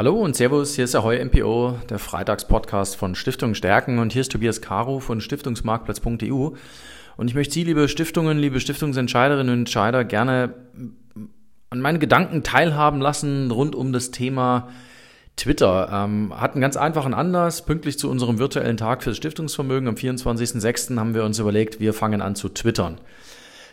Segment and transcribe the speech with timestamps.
[0.00, 4.22] Hallo und Servus, hier ist der Heu MPO, der Freitagspodcast von Stiftung Stärken und hier
[4.22, 6.52] ist Tobias Caro von Stiftungsmarktplatz.eu
[7.18, 10.54] und ich möchte Sie, liebe Stiftungen, liebe Stiftungsentscheiderinnen und Entscheider, gerne
[11.68, 14.70] an meinen Gedanken teilhaben lassen rund um das Thema
[15.36, 15.90] Twitter.
[15.92, 17.66] Ähm, hat einen ganz einfachen Anlass.
[17.66, 20.98] Pünktlich zu unserem virtuellen Tag fürs Stiftungsvermögen am 24.06.
[20.98, 22.98] haben wir uns überlegt, wir fangen an zu twittern.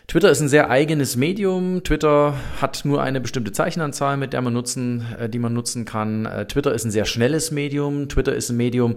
[0.08, 1.84] Twitter ist ein sehr eigenes Medium.
[1.84, 6.24] Twitter hat nur eine bestimmte Zeichenanzahl, mit der man nutzen, äh, die man nutzen kann.
[6.24, 8.08] Äh, Twitter ist ein sehr schnelles Medium.
[8.08, 8.96] Twitter ist ein Medium,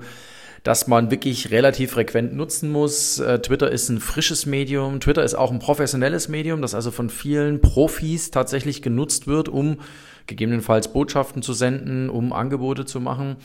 [0.64, 3.20] das man wirklich relativ frequent nutzen muss.
[3.20, 5.02] Äh, Twitter ist ein frisches Medium.
[5.02, 9.82] Twitter ist auch ein professionelles Medium, das also von vielen Profis tatsächlich genutzt wird, um
[10.28, 13.36] gegebenenfalls Botschaften zu senden, um Angebote zu machen.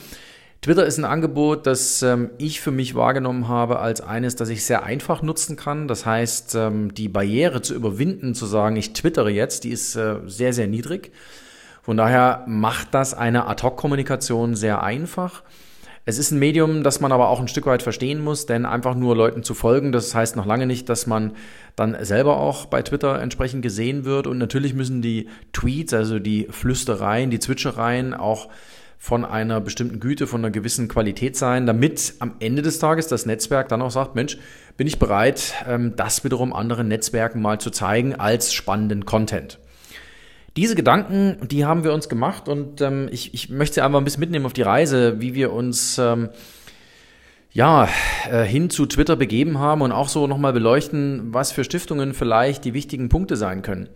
[0.63, 4.65] Twitter ist ein Angebot, das ähm, ich für mich wahrgenommen habe als eines, das ich
[4.65, 5.87] sehr einfach nutzen kann.
[5.87, 10.17] Das heißt, ähm, die Barriere zu überwinden, zu sagen, ich twittere jetzt, die ist äh,
[10.27, 11.13] sehr, sehr niedrig.
[11.83, 15.45] Von daher macht das eine Ad-Hoc-Kommunikation sehr einfach.
[16.09, 18.95] Es ist ein Medium, das man aber auch ein Stück weit verstehen muss, denn einfach
[18.95, 21.33] nur Leuten zu folgen, das heißt noch lange nicht, dass man
[21.75, 24.29] dann selber auch bei Twitter entsprechend gesehen wird.
[24.29, 28.49] Und natürlich müssen die Tweets, also die Flüstereien, die Zwitschereien auch
[28.99, 33.27] von einer bestimmten Güte, von einer gewissen Qualität sein, damit am Ende des Tages das
[33.27, 34.39] Netzwerk dann auch sagt, Mensch,
[34.77, 39.59] bin ich bereit, ähm, das wiederum anderen Netzwerken mal zu zeigen als spannenden Content.
[40.57, 44.05] Diese Gedanken, die haben wir uns gemacht und ähm, ich, ich möchte Sie einfach ein
[44.05, 46.31] bisschen mitnehmen auf die Reise, wie wir uns ähm,
[47.53, 47.89] ja,
[48.31, 52.65] äh, hin zu Twitter begeben haben und auch so nochmal beleuchten, was für Stiftungen vielleicht
[52.65, 53.89] die wichtigen Punkte sein können.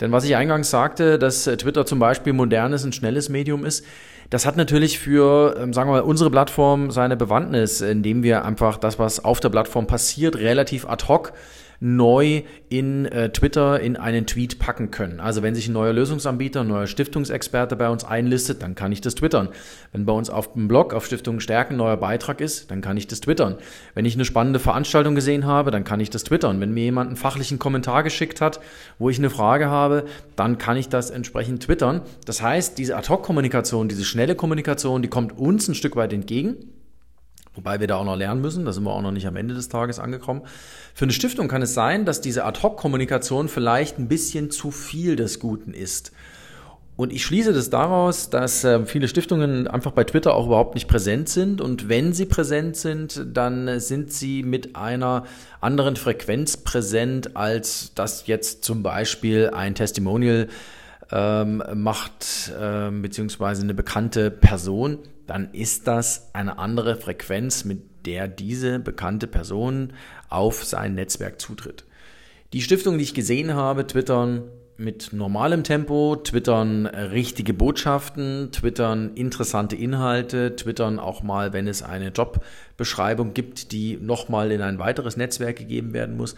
[0.00, 3.84] Denn was ich eingangs sagte, dass äh, Twitter zum Beispiel modernes und schnelles Medium ist,
[4.30, 8.78] das hat natürlich für, ähm, sagen wir mal, unsere Plattform seine Bewandtnis, indem wir einfach
[8.78, 11.32] das, was auf der Plattform passiert, relativ ad hoc
[11.80, 15.20] neu in äh, Twitter in einen Tweet packen können.
[15.20, 19.00] Also wenn sich ein neuer Lösungsanbieter, ein neuer Stiftungsexperte bei uns einlistet, dann kann ich
[19.00, 19.48] das twittern.
[19.92, 22.96] Wenn bei uns auf dem Blog auf Stiftungen Stärken ein neuer Beitrag ist, dann kann
[22.96, 23.56] ich das twittern.
[23.94, 26.60] Wenn ich eine spannende Veranstaltung gesehen habe, dann kann ich das twittern.
[26.60, 28.60] Wenn mir jemand einen fachlichen Kommentar geschickt hat,
[28.98, 30.04] wo ich eine Frage habe,
[30.36, 32.02] dann kann ich das entsprechend twittern.
[32.26, 36.56] Das heißt, diese Ad-Hoc-Kommunikation, diese schnelle Kommunikation, die kommt uns ein Stück weit entgegen.
[37.54, 39.54] Wobei wir da auch noch lernen müssen, da sind wir auch noch nicht am Ende
[39.54, 40.42] des Tages angekommen.
[40.92, 45.38] Für eine Stiftung kann es sein, dass diese Ad-Hoc-Kommunikation vielleicht ein bisschen zu viel des
[45.38, 46.12] Guten ist.
[46.96, 50.86] Und ich schließe das daraus, dass äh, viele Stiftungen einfach bei Twitter auch überhaupt nicht
[50.86, 51.60] präsent sind.
[51.60, 55.24] Und wenn sie präsent sind, dann sind sie mit einer
[55.60, 60.48] anderen Frequenz präsent, als das jetzt zum Beispiel ein Testimonial
[61.12, 68.28] ähm, macht, äh, beziehungsweise eine bekannte Person dann ist das eine andere Frequenz, mit der
[68.28, 69.94] diese bekannte Person
[70.28, 71.84] auf sein Netzwerk zutritt.
[72.52, 74.42] Die Stiftungen, die ich gesehen habe, twittern
[74.76, 82.08] mit normalem Tempo, twittern richtige Botschaften, twittern interessante Inhalte, twittern auch mal, wenn es eine
[82.08, 86.34] Jobbeschreibung gibt, die nochmal in ein weiteres Netzwerk gegeben werden muss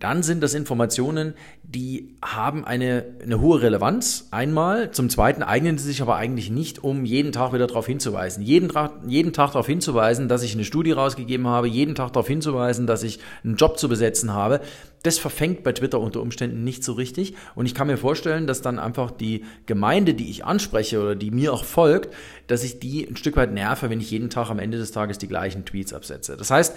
[0.00, 4.92] dann sind das Informationen, die haben eine, eine hohe Relevanz einmal.
[4.92, 8.42] Zum Zweiten eignen sie sich aber eigentlich nicht, um jeden Tag wieder darauf hinzuweisen.
[8.42, 8.70] Jeden,
[9.08, 13.02] jeden Tag darauf hinzuweisen, dass ich eine Studie rausgegeben habe, jeden Tag darauf hinzuweisen, dass
[13.02, 14.60] ich einen Job zu besetzen habe.
[15.02, 17.34] Das verfängt bei Twitter unter Umständen nicht so richtig.
[17.56, 21.32] Und ich kann mir vorstellen, dass dann einfach die Gemeinde, die ich anspreche oder die
[21.32, 22.14] mir auch folgt,
[22.46, 25.18] dass ich die ein Stück weit nerve, wenn ich jeden Tag am Ende des Tages
[25.18, 26.36] die gleichen Tweets absetze.
[26.36, 26.76] Das heißt,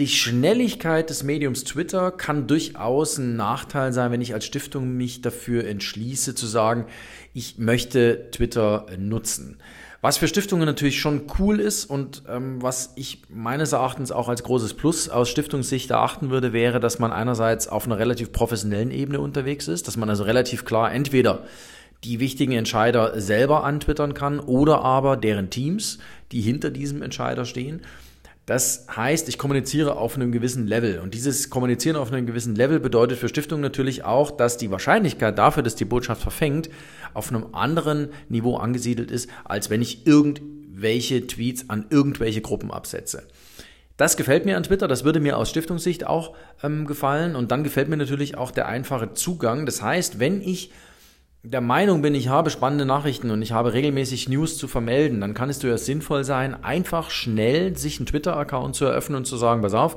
[0.00, 5.20] die Schnelligkeit des Mediums Twitter kann durchaus ein Nachteil sein, wenn ich als Stiftung mich
[5.20, 6.86] dafür entschließe zu sagen,
[7.34, 9.58] ich möchte Twitter nutzen.
[10.00, 14.42] Was für Stiftungen natürlich schon cool ist und ähm, was ich meines Erachtens auch als
[14.42, 19.20] großes Plus aus Stiftungssicht erachten würde, wäre, dass man einerseits auf einer relativ professionellen Ebene
[19.20, 21.44] unterwegs ist, dass man also relativ klar entweder
[22.04, 25.98] die wichtigen Entscheider selber antwittern kann oder aber deren Teams,
[26.32, 27.82] die hinter diesem Entscheider stehen.
[28.50, 30.98] Das heißt, ich kommuniziere auf einem gewissen Level.
[30.98, 35.38] Und dieses Kommunizieren auf einem gewissen Level bedeutet für Stiftungen natürlich auch, dass die Wahrscheinlichkeit
[35.38, 36.68] dafür, dass die Botschaft verfängt,
[37.14, 43.22] auf einem anderen Niveau angesiedelt ist, als wenn ich irgendwelche Tweets an irgendwelche Gruppen absetze.
[43.96, 46.34] Das gefällt mir an Twitter, das würde mir aus Stiftungssicht auch
[46.64, 47.36] ähm, gefallen.
[47.36, 49.64] Und dann gefällt mir natürlich auch der einfache Zugang.
[49.64, 50.72] Das heißt, wenn ich
[51.42, 55.32] der Meinung bin, ich habe spannende Nachrichten und ich habe regelmäßig News zu vermelden, dann
[55.32, 59.62] kann es durchaus sinnvoll sein, einfach schnell sich einen Twitter-Account zu eröffnen und zu sagen,
[59.62, 59.96] pass auf,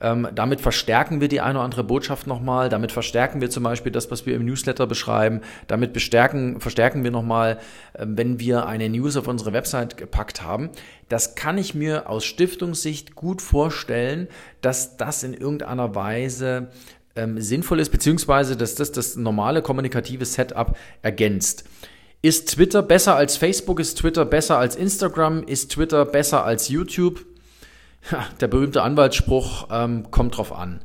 [0.00, 3.90] ähm, damit verstärken wir die eine oder andere Botschaft nochmal, damit verstärken wir zum Beispiel
[3.90, 7.58] das, was wir im Newsletter beschreiben, damit bestärken, verstärken wir nochmal,
[7.94, 10.70] äh, wenn wir eine News auf unsere Website gepackt haben.
[11.08, 14.28] Das kann ich mir aus Stiftungssicht gut vorstellen,
[14.60, 16.68] dass das in irgendeiner Weise
[17.16, 21.64] ähm, sinnvoll ist, beziehungsweise dass das das normale kommunikative Setup ergänzt.
[22.22, 23.78] Ist Twitter besser als Facebook?
[23.78, 25.42] Ist Twitter besser als Instagram?
[25.44, 27.24] Ist Twitter besser als YouTube?
[28.40, 30.80] Der berühmte Anwaltsspruch ähm, kommt drauf an.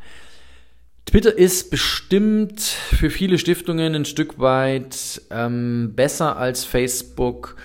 [1.06, 7.58] Twitter ist bestimmt für viele Stiftungen ein Stück weit ähm, besser als Facebook,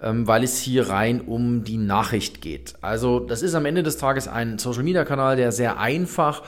[0.00, 2.74] ähm, weil es hier rein um die Nachricht geht.
[2.80, 6.42] Also das ist am Ende des Tages ein Social-Media-Kanal, der sehr einfach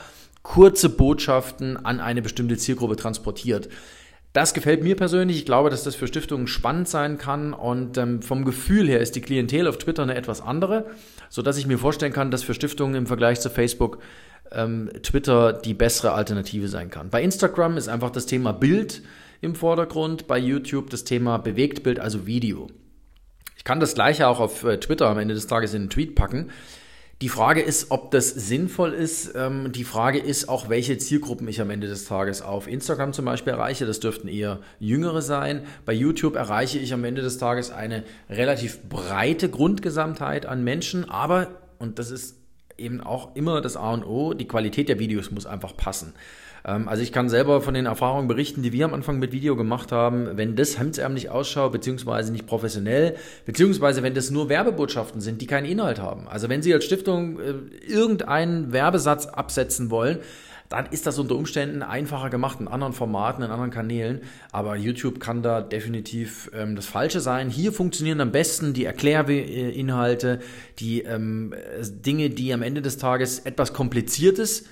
[0.49, 3.69] kurze Botschaften an eine bestimmte Zielgruppe transportiert.
[4.33, 5.37] Das gefällt mir persönlich.
[5.37, 7.53] Ich glaube, dass das für Stiftungen spannend sein kann.
[7.53, 10.87] Und ähm, vom Gefühl her ist die Klientel auf Twitter eine etwas andere,
[11.29, 13.99] sodass ich mir vorstellen kann, dass für Stiftungen im Vergleich zu Facebook
[14.51, 17.11] ähm, Twitter die bessere Alternative sein kann.
[17.11, 19.03] Bei Instagram ist einfach das Thema Bild
[19.41, 22.67] im Vordergrund, bei YouTube das Thema Bewegtbild, also Video.
[23.55, 26.15] Ich kann das gleiche auch auf äh, Twitter am Ende des Tages in einen Tweet
[26.15, 26.49] packen.
[27.21, 29.33] Die Frage ist, ob das sinnvoll ist.
[29.35, 33.25] Ähm, die Frage ist auch, welche Zielgruppen ich am Ende des Tages auf Instagram zum
[33.25, 33.85] Beispiel erreiche.
[33.85, 35.63] Das dürften eher jüngere sein.
[35.85, 41.09] Bei YouTube erreiche ich am Ende des Tages eine relativ breite Grundgesamtheit an Menschen.
[41.09, 42.37] Aber, und das ist
[42.77, 46.13] eben auch immer das A und O, die Qualität der Videos muss einfach passen.
[46.65, 49.55] Ähm, also ich kann selber von den Erfahrungen berichten, die wir am Anfang mit Video
[49.55, 50.37] gemacht haben.
[50.37, 53.15] Wenn das hemdsärmlich ausschaut, beziehungsweise nicht professionell,
[53.45, 56.27] beziehungsweise wenn das nur Werbebotschaften sind, die keinen Inhalt haben.
[56.27, 57.53] Also wenn Sie als Stiftung äh,
[57.87, 60.19] irgendeinen Werbesatz absetzen wollen,
[60.69, 64.21] dann ist das unter Umständen einfacher gemacht in anderen Formaten, in anderen Kanälen.
[64.51, 67.49] Aber YouTube kann da definitiv ähm, das Falsche sein.
[67.49, 70.39] Hier funktionieren am besten die Erklärinhalte,
[70.77, 71.55] die ähm,
[72.05, 74.65] Dinge, die am Ende des Tages etwas kompliziertes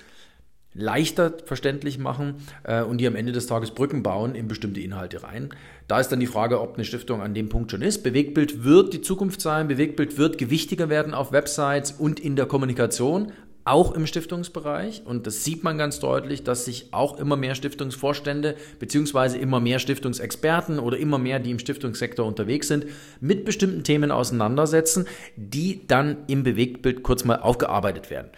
[0.78, 5.22] leichter verständlich machen äh, und die am Ende des Tages Brücken bauen in bestimmte Inhalte
[5.22, 5.50] rein.
[5.88, 8.02] Da ist dann die Frage, ob eine Stiftung an dem Punkt schon ist.
[8.02, 13.32] Bewegtbild wird die Zukunft sein, Bewegtbild wird gewichtiger werden auf Websites und in der Kommunikation,
[13.64, 15.02] auch im Stiftungsbereich.
[15.04, 19.78] Und das sieht man ganz deutlich, dass sich auch immer mehr Stiftungsvorstände beziehungsweise immer mehr
[19.78, 22.86] Stiftungsexperten oder immer mehr, die im Stiftungssektor unterwegs sind,
[23.20, 28.30] mit bestimmten Themen auseinandersetzen, die dann im Bewegtbild kurz mal aufgearbeitet werden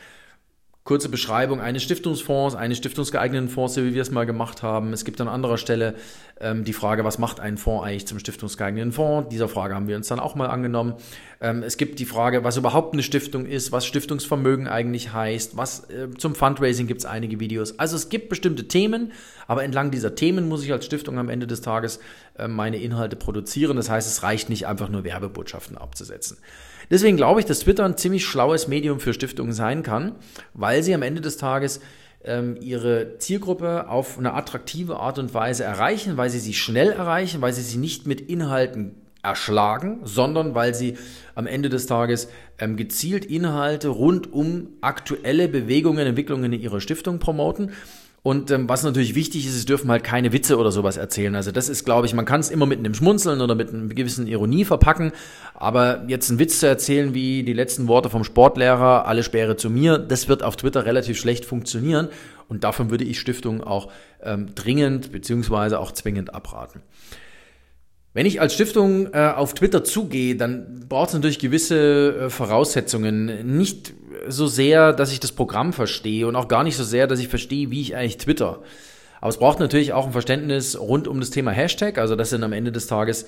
[0.84, 4.92] kurze Beschreibung eines Stiftungsfonds, eines stiftungsgeeigneten Fonds, wie wir es mal gemacht haben.
[4.92, 5.94] Es gibt an anderer Stelle
[6.40, 9.28] ähm, die Frage, was macht ein Fonds eigentlich zum stiftungsgeeigneten Fonds?
[9.28, 10.94] Dieser Frage haben wir uns dann auch mal angenommen.
[11.40, 15.90] Ähm, es gibt die Frage, was überhaupt eine Stiftung ist, was Stiftungsvermögen eigentlich heißt, was
[15.90, 17.78] äh, zum Fundraising gibt es einige Videos.
[17.78, 19.12] Also es gibt bestimmte Themen,
[19.46, 22.00] aber entlang dieser Themen muss ich als Stiftung am Ende des Tages
[22.38, 23.76] äh, meine Inhalte produzieren.
[23.76, 26.38] Das heißt, es reicht nicht einfach nur Werbebotschaften abzusetzen.
[26.90, 30.16] Deswegen glaube ich, dass Twitter ein ziemlich schlaues Medium für Stiftungen sein kann,
[30.54, 31.80] weil sie am Ende des Tages
[32.24, 37.40] ähm, ihre Zielgruppe auf eine attraktive Art und Weise erreichen, weil sie sie schnell erreichen,
[37.40, 40.96] weil sie sie nicht mit Inhalten erschlagen, sondern weil sie
[41.34, 42.28] am Ende des Tages
[42.58, 47.72] ähm, gezielt Inhalte rund um aktuelle Bewegungen, Entwicklungen in ihrer Stiftung promoten.
[48.22, 51.34] Und ähm, was natürlich wichtig ist, es dürfen halt keine Witze oder sowas erzählen.
[51.34, 53.86] Also das ist, glaube ich, man kann es immer mit einem Schmunzeln oder mit einer
[53.86, 55.12] gewissen Ironie verpacken.
[55.54, 59.70] Aber jetzt einen Witz zu erzählen wie die letzten Worte vom Sportlehrer, alle Sperre zu
[59.70, 62.08] mir, das wird auf Twitter relativ schlecht funktionieren.
[62.48, 63.90] Und davon würde ich Stiftungen auch
[64.22, 66.82] ähm, dringend beziehungsweise auch zwingend abraten.
[68.12, 73.56] Wenn ich als Stiftung äh, auf Twitter zugehe, dann braucht es natürlich gewisse äh, Voraussetzungen.
[73.56, 73.94] Nicht
[74.28, 77.28] so sehr, dass ich das Programm verstehe und auch gar nicht so sehr, dass ich
[77.28, 78.62] verstehe, wie ich eigentlich Twitter.
[79.20, 81.98] Aber es braucht natürlich auch ein Verständnis rund um das Thema Hashtag.
[81.98, 83.26] Also das sind am Ende des Tages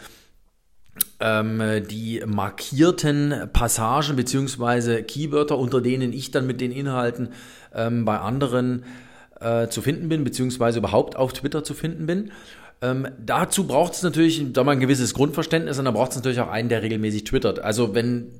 [1.20, 7.28] ähm, die markierten Passagen beziehungsweise Keywörter, unter denen ich dann mit den Inhalten
[7.74, 8.84] ähm, bei anderen
[9.40, 12.32] äh, zu finden bin, beziehungsweise überhaupt auf Twitter zu finden bin.
[12.82, 16.40] Ähm, dazu braucht es natürlich da mal ein gewisses Grundverständnis und da braucht es natürlich
[16.40, 17.60] auch einen, der regelmäßig twittert.
[17.60, 18.32] Also wenn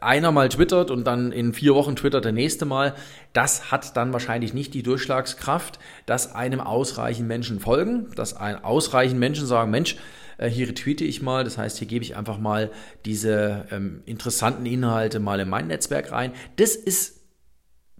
[0.00, 2.94] einer mal twittert und dann in vier Wochen twittert der nächste Mal,
[3.32, 9.20] das hat dann wahrscheinlich nicht die Durchschlagskraft, dass einem ausreichend Menschen folgen, dass ein ausreichend
[9.20, 9.96] Menschen sagen, Mensch,
[10.38, 12.70] äh, hier retweete ich mal, das heißt, hier gebe ich einfach mal
[13.04, 16.32] diese ähm, interessanten Inhalte mal in mein Netzwerk rein.
[16.56, 17.20] Das ist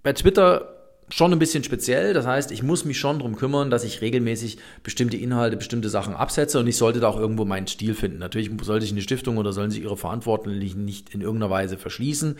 [0.02, 0.81] bei Twitter
[1.12, 2.14] schon ein bisschen speziell.
[2.14, 6.14] Das heißt, ich muss mich schon darum kümmern, dass ich regelmäßig bestimmte Inhalte, bestimmte Sachen
[6.14, 8.18] absetze und ich sollte da auch irgendwo meinen Stil finden.
[8.18, 12.38] Natürlich sollte sich eine Stiftung oder sollen sich ihre Verantwortlichen nicht in irgendeiner Weise verschließen,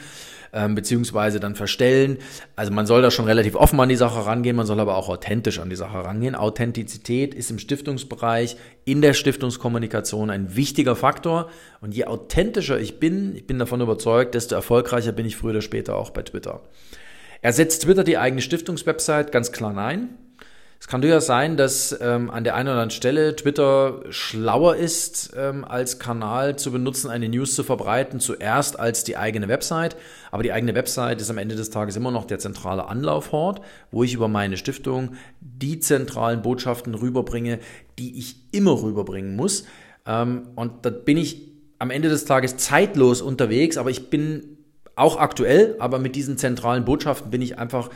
[0.55, 2.17] ähm, beziehungsweise dann verstellen.
[2.57, 5.11] Also man soll da schon relativ offen an die Sache rangehen, man soll aber auch
[5.11, 6.35] authentisch an die Sache rangehen.
[6.35, 11.51] Authentizität ist im Stiftungsbereich, in der Stiftungskommunikation ein wichtiger Faktor.
[11.83, 15.61] Und je authentischer ich bin, ich bin davon überzeugt, desto erfolgreicher bin ich früher oder
[15.61, 16.63] später auch bei Twitter.
[17.43, 19.33] Ersetzt Twitter die eigene Stiftungswebsite?
[19.33, 20.11] Ganz klar nein.
[20.79, 25.33] Es kann durchaus sein, dass ähm, an der einen oder anderen Stelle Twitter schlauer ist,
[25.37, 29.97] ähm, als Kanal zu benutzen, eine News zu verbreiten, zuerst als die eigene Website.
[30.31, 34.05] Aber die eigene Website ist am Ende des Tages immer noch der zentrale Anlaufort, wo
[34.05, 37.59] ich über meine Stiftung die zentralen Botschaften rüberbringe,
[37.99, 39.67] die ich immer rüberbringen muss.
[40.07, 41.49] Ähm, und da bin ich
[41.81, 44.59] am Ende des Tages zeitlos unterwegs, aber ich bin
[44.95, 47.91] auch aktuell, aber mit diesen zentralen Botschaften bin ich einfach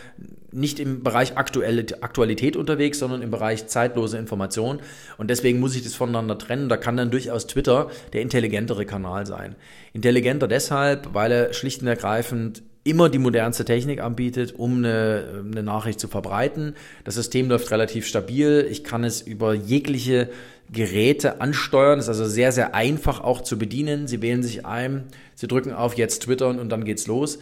[0.52, 4.80] nicht im Bereich Aktuelle, Aktualität unterwegs, sondern im Bereich zeitlose Information.
[5.18, 6.68] Und deswegen muss ich das voneinander trennen.
[6.68, 9.54] Da kann dann durchaus Twitter der intelligentere Kanal sein.
[9.92, 15.62] Intelligenter deshalb, weil er schlicht und ergreifend immer die modernste Technik anbietet, um eine, eine
[15.62, 16.74] Nachricht zu verbreiten.
[17.04, 18.66] Das System läuft relativ stabil.
[18.70, 20.30] Ich kann es über jegliche
[20.72, 21.98] Geräte ansteuern.
[21.98, 24.06] Ist also sehr, sehr einfach auch zu bedienen.
[24.06, 27.38] Sie wählen sich ein, Sie drücken auf jetzt twittern und dann geht's los.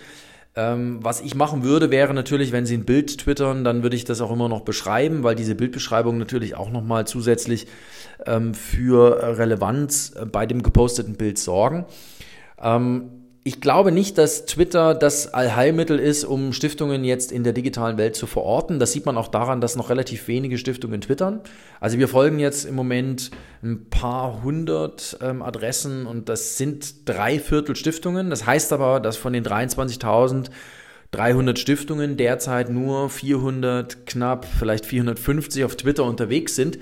[0.57, 4.05] Ähm, was ich machen würde, wäre natürlich, wenn Sie ein Bild twittern, dann würde ich
[4.05, 7.67] das auch immer noch beschreiben, weil diese Bildbeschreibung natürlich auch nochmal zusätzlich
[8.25, 11.87] ähm, für Relevanz äh, bei dem geposteten Bild sorgen.
[12.63, 17.99] Ähm, ich glaube nicht, dass Twitter das Allheilmittel ist, um Stiftungen jetzt in der digitalen
[17.99, 18.79] Welt zu verorten.
[18.79, 21.43] Das sieht man auch daran, dass noch relativ wenige Stiftungen twittern.
[21.79, 23.31] Also wir folgen jetzt im Moment
[23.63, 28.31] ein paar hundert ähm, Adressen und das sind drei Viertel Stiftungen.
[28.31, 35.77] Das heißt aber, dass von den 23.300 Stiftungen derzeit nur 400, knapp vielleicht 450 auf
[35.77, 36.79] Twitter unterwegs sind.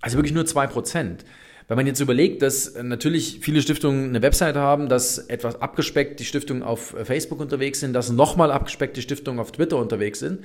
[0.00, 1.26] Also wirklich nur zwei Prozent.
[1.68, 6.20] Wenn man jetzt überlegt, dass äh, natürlich viele Stiftungen eine Website haben, dass etwas abgespeckt
[6.20, 10.20] die Stiftungen auf äh, Facebook unterwegs sind, dass nochmal abgespeckt die Stiftungen auf Twitter unterwegs
[10.20, 10.40] sind,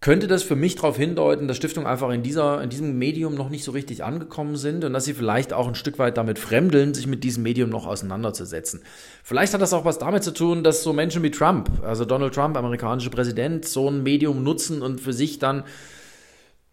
[0.00, 3.48] könnte das für mich darauf hindeuten, dass Stiftungen einfach in, dieser, in diesem Medium noch
[3.48, 6.92] nicht so richtig angekommen sind und dass sie vielleicht auch ein Stück weit damit fremdeln,
[6.92, 8.82] sich mit diesem Medium noch auseinanderzusetzen.
[9.24, 12.34] Vielleicht hat das auch was damit zu tun, dass so Menschen wie Trump, also Donald
[12.34, 15.64] Trump, amerikanischer Präsident, so ein Medium nutzen und für sich dann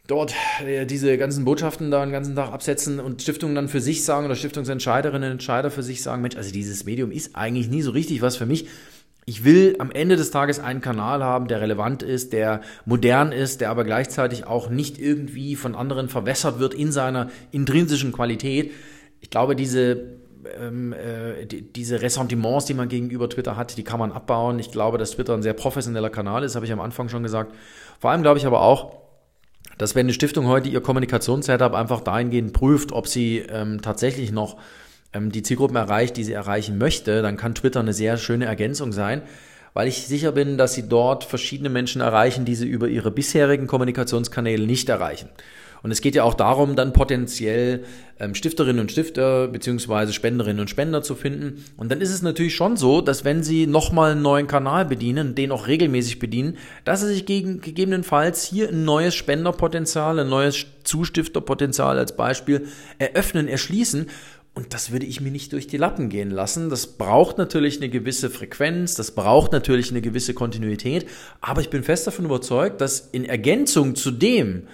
[0.07, 0.33] dort
[0.65, 4.25] äh, diese ganzen Botschaften da den ganzen Tag absetzen und Stiftungen dann für sich sagen
[4.25, 7.91] oder Stiftungsentscheiderinnen und Entscheider für sich sagen, Mensch, also dieses Medium ist eigentlich nie so
[7.91, 8.67] richtig was für mich.
[9.25, 13.61] Ich will am Ende des Tages einen Kanal haben, der relevant ist, der modern ist,
[13.61, 18.71] der aber gleichzeitig auch nicht irgendwie von anderen verwässert wird in seiner intrinsischen Qualität.
[19.21, 20.17] Ich glaube, diese
[20.59, 24.59] ähm, äh, die, diese Ressentiments, die man gegenüber Twitter hat, die kann man abbauen.
[24.59, 27.55] Ich glaube, dass Twitter ein sehr professioneller Kanal ist, habe ich am Anfang schon gesagt.
[28.01, 29.02] Vor allem glaube ich aber auch,
[29.83, 34.55] dass wenn eine Stiftung heute ihr Kommunikationssetup einfach dahingehend prüft, ob sie ähm, tatsächlich noch
[35.11, 38.93] ähm, die Zielgruppen erreicht, die sie erreichen möchte, dann kann Twitter eine sehr schöne Ergänzung
[38.93, 39.23] sein,
[39.73, 43.67] weil ich sicher bin, dass sie dort verschiedene Menschen erreichen, die sie über ihre bisherigen
[43.67, 45.27] Kommunikationskanäle nicht erreichen.
[45.83, 47.83] Und es geht ja auch darum, dann potenziell
[48.17, 51.63] ähm, Stifterinnen und Stifter beziehungsweise Spenderinnen und Spender zu finden.
[51.75, 55.35] Und dann ist es natürlich schon so, dass wenn Sie nochmal einen neuen Kanal bedienen,
[55.35, 60.65] den auch regelmäßig bedienen, dass Sie sich gegen, gegebenenfalls hier ein neues Spenderpotenzial, ein neues
[60.85, 62.65] Zustifterpotenzial als Beispiel
[62.97, 64.07] eröffnen, erschließen.
[64.55, 66.69] Und das würde ich mir nicht durch die Lappen gehen lassen.
[66.69, 71.07] Das braucht natürlich eine gewisse Frequenz, das braucht natürlich eine gewisse Kontinuität.
[71.41, 74.67] Aber ich bin fest davon überzeugt, dass in Ergänzung zu dem,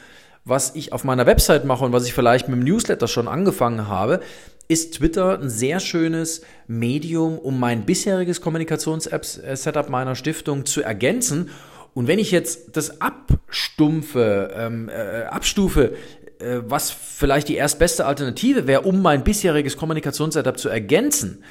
[0.49, 3.87] was ich auf meiner Website mache und was ich vielleicht mit dem Newsletter schon angefangen
[3.87, 4.19] habe,
[4.67, 11.49] ist Twitter ein sehr schönes Medium, um mein bisheriges Kommunikations-Setup meiner Stiftung zu ergänzen.
[11.95, 15.93] Und wenn ich jetzt das abstumpfe, ähm, äh, abstufe,
[16.39, 21.43] äh, was vielleicht die erstbeste Alternative wäre, um mein bisheriges Kommunikationssetup zu ergänzen,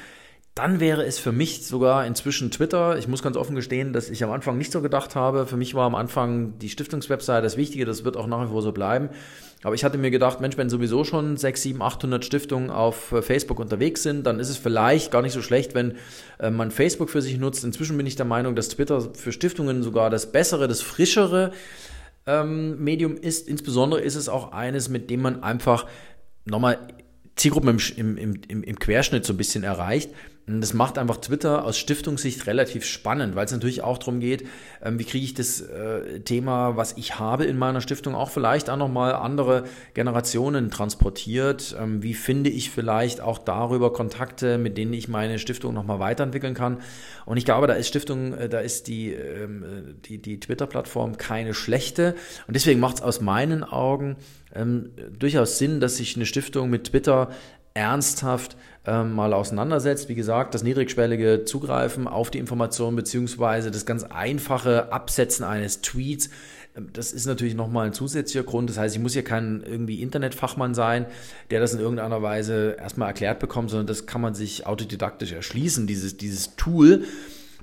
[0.59, 2.97] dann wäre es für mich sogar inzwischen Twitter.
[2.97, 5.45] Ich muss ganz offen gestehen, dass ich am Anfang nicht so gedacht habe.
[5.45, 8.61] Für mich war am Anfang die Stiftungswebsite das Wichtige, das wird auch nach wie vor
[8.61, 9.07] so bleiben.
[9.63, 13.21] Aber ich hatte mir gedacht, Mensch, wenn sowieso schon 6, 7, 800 Stiftungen auf äh,
[13.21, 15.95] Facebook unterwegs sind, dann ist es vielleicht gar nicht so schlecht, wenn
[16.39, 17.63] äh, man Facebook für sich nutzt.
[17.63, 21.51] Inzwischen bin ich der Meinung, dass Twitter für Stiftungen sogar das bessere, das frischere
[22.25, 23.47] ähm, Medium ist.
[23.47, 25.85] Insbesondere ist es auch eines, mit dem man einfach
[26.43, 26.79] nochmal
[27.39, 30.11] Zielgruppen im, im, im, im Querschnitt so ein bisschen erreicht.
[30.45, 34.47] Und das macht einfach Twitter aus Stiftungssicht relativ spannend, weil es natürlich auch darum geht,
[34.83, 38.69] ähm, wie kriege ich das äh, Thema, was ich habe in meiner Stiftung, auch vielleicht
[38.69, 41.75] auch nochmal andere Generationen transportiert.
[41.79, 46.55] Ähm, wie finde ich vielleicht auch darüber Kontakte, mit denen ich meine Stiftung nochmal weiterentwickeln
[46.55, 46.79] kann.
[47.25, 49.63] Und ich glaube, da ist Stiftung, äh, da ist die, ähm,
[50.05, 52.15] die, die Twitter-Plattform keine schlechte.
[52.47, 54.17] Und deswegen macht es aus meinen Augen
[54.53, 57.29] ähm, durchaus Sinn, dass sich eine Stiftung mit Twitter
[57.73, 60.09] ernsthaft ähm, mal auseinandersetzt.
[60.09, 66.29] Wie gesagt, das niedrigschwellige Zugreifen auf die Information beziehungsweise das ganz einfache Absetzen eines Tweets.
[66.75, 68.69] Ähm, das ist natürlich nochmal ein zusätzlicher Grund.
[68.69, 71.05] Das heißt, ich muss hier kein irgendwie Internetfachmann sein,
[71.51, 75.87] der das in irgendeiner Weise erstmal erklärt bekommt, sondern das kann man sich autodidaktisch erschließen,
[75.87, 77.03] dieses, dieses Tool.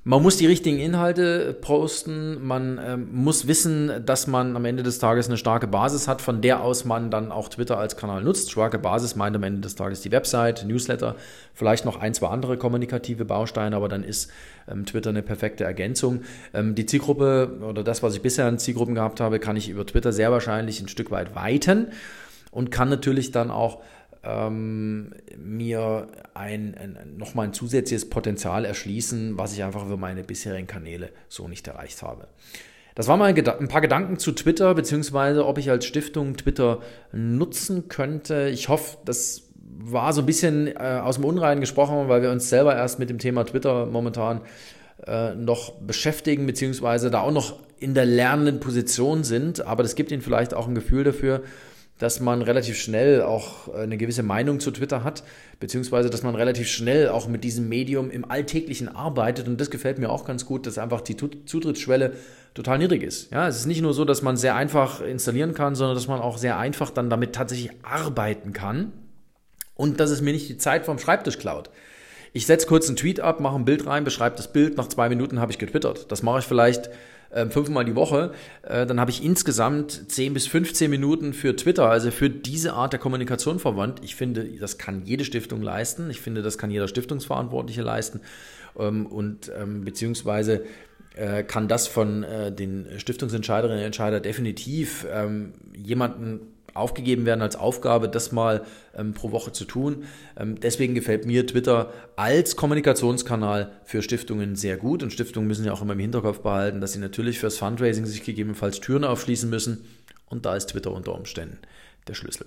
[0.09, 5.01] Man muss die richtigen Inhalte posten, man ähm, muss wissen, dass man am Ende des
[5.01, 8.53] Tages eine starke Basis hat, von der aus man dann auch Twitter als Kanal nutzt.
[8.53, 11.17] Starke Basis meint am Ende des Tages die Website, Newsletter,
[11.55, 14.31] vielleicht noch ein, zwei andere kommunikative Bausteine, aber dann ist
[14.71, 16.21] ähm, Twitter eine perfekte Ergänzung.
[16.55, 19.85] Ähm, die Zielgruppe oder das, was ich bisher an Zielgruppen gehabt habe, kann ich über
[19.85, 21.89] Twitter sehr wahrscheinlich ein Stück weit weiten
[22.53, 23.83] und kann natürlich dann auch
[24.27, 30.67] ähm, mir ein, ein, nochmal ein zusätzliches Potenzial erschließen, was ich einfach über meine bisherigen
[30.67, 32.27] Kanäle so nicht erreicht habe.
[32.95, 36.81] Das waren mal ein paar Gedanken zu Twitter, beziehungsweise ob ich als Stiftung Twitter
[37.13, 38.49] nutzen könnte.
[38.49, 39.43] Ich hoffe, das
[39.79, 43.11] war so ein bisschen äh, aus dem Unreinen gesprochen, weil wir uns selber erst mit
[43.11, 44.41] dem Thema Twitter momentan
[45.07, 49.67] äh, noch beschäftigen, beziehungsweise da auch noch in der lernenden Position sind.
[49.67, 51.43] Aber das gibt Ihnen vielleicht auch ein Gefühl dafür,
[51.99, 55.23] dass man relativ schnell auch äh, eine gewisse Meinung zu Twitter hat,
[55.61, 59.49] beziehungsweise dass man relativ schnell auch mit diesem Medium im Alltäglichen arbeitet.
[59.49, 62.13] Und das gefällt mir auch ganz gut, dass einfach die Zutrittsschwelle
[62.55, 63.33] total niedrig ist.
[63.33, 66.21] Ja, es ist nicht nur so, dass man sehr einfach installieren kann, sondern dass man
[66.21, 68.93] auch sehr einfach dann damit tatsächlich arbeiten kann
[69.75, 71.71] und dass es mir nicht die Zeit vom Schreibtisch klaut.
[72.33, 75.09] Ich setze kurz einen Tweet ab, mache ein Bild rein, beschreibe das Bild, nach zwei
[75.09, 76.13] Minuten habe ich getwittert.
[76.13, 76.91] Das mache ich vielleicht
[77.31, 81.89] äh, fünfmal die Woche, äh, dann habe ich insgesamt 10 bis 15 Minuten für Twitter,
[81.89, 84.01] also für diese Art der Kommunikation verwandt.
[84.03, 86.11] Ich finde, das kann jede Stiftung leisten.
[86.11, 88.21] Ich finde, das kann jeder Stiftungsverantwortliche leisten.
[88.79, 90.65] Ähm, und ähm, beziehungsweise
[91.15, 96.41] äh, kann das von äh, den Stiftungsentscheiderinnen und Entscheidern definitiv ähm, jemanden
[96.77, 98.65] aufgegeben werden als Aufgabe, das mal
[98.97, 100.05] ähm, pro Woche zu tun.
[100.39, 105.03] Ähm, deswegen gefällt mir Twitter als Kommunikationskanal für Stiftungen sehr gut.
[105.03, 108.25] Und Stiftungen müssen ja auch immer im Hinterkopf behalten, dass sie natürlich fürs Fundraising sich
[108.25, 109.85] gegebenenfalls Türen aufschließen müssen.
[110.29, 111.59] Und da ist Twitter unter Umständen
[112.09, 112.47] der Schlüssel.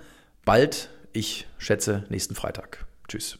[0.46, 2.86] bald ich schätze nächsten Freitag.
[3.08, 3.38] Tschüss.